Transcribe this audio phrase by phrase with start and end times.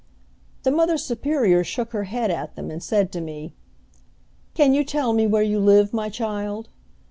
[0.63, 3.53] The Mother Superior shook her head at them, and said to me:
[4.55, 6.69] "Can you tell me where you live, my child?"